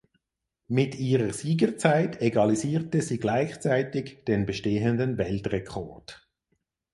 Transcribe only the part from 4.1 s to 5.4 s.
den bestehenden